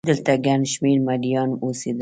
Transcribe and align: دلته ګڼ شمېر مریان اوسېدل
دلته 0.09 0.33
ګڼ 0.45 0.59
شمېر 0.73 0.97
مریان 1.07 1.49
اوسېدل 1.63 1.89